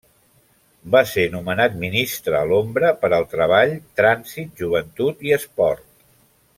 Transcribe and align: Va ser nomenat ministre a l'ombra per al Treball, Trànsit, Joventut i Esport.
Va 0.95 1.01
ser 1.09 1.25
nomenat 1.33 1.75
ministre 1.83 2.39
a 2.39 2.41
l'ombra 2.53 2.89
per 3.03 3.13
al 3.19 3.27
Treball, 3.37 3.75
Trànsit, 4.01 4.53
Joventut 4.65 5.27
i 5.29 5.37
Esport. 5.41 5.87